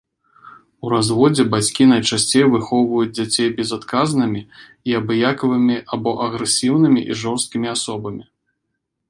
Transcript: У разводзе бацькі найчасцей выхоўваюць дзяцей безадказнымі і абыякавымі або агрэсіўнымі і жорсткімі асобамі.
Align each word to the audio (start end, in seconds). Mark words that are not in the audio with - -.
У 0.85 0.91
разводзе 0.93 1.43
бацькі 1.55 1.83
найчасцей 1.91 2.45
выхоўваюць 2.53 3.11
дзяцей 3.17 3.47
безадказнымі 3.59 4.41
і 4.93 4.97
абыякавымі 5.01 5.77
або 5.99 6.17
агрэсіўнымі 6.31 7.01
і 7.11 7.21
жорсткімі 7.23 7.67
асобамі. 7.77 8.23